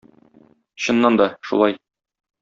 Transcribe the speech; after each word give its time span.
Чыннан 0.85 1.19
да, 1.21 1.27
шулай. 1.51 1.77